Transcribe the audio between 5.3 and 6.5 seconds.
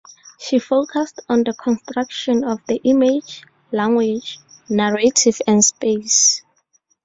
and space.